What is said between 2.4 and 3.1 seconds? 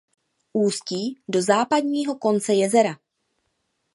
jezera.